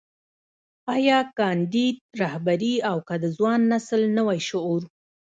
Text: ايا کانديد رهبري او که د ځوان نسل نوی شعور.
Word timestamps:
ايا 0.95 1.19
کانديد 1.37 1.95
رهبري 2.21 2.75
او 2.89 2.97
که 3.07 3.15
د 3.23 3.25
ځوان 3.37 3.61
نسل 3.73 4.01
نوی 4.17 4.39
شعور. 4.49 4.81